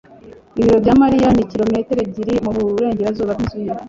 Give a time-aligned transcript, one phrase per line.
[0.59, 3.73] Ibiro bya Mariya ni kilometero ebyiri mu burengerazuba bw'inzu ye.